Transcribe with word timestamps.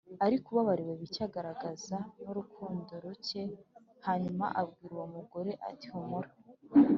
Ariko 0.25 0.47
ubabariwe 0.49 0.93
bike 1.01 1.21
agaragaza 1.27 1.97
n 2.21 2.23
urukundo 2.31 2.91
ruke 3.03 3.41
Hanyuma 4.05 4.45
abwira 4.61 4.93
uwo 4.95 5.07
mugore 5.15 5.51
ati 5.69 5.87
humura 5.93 6.31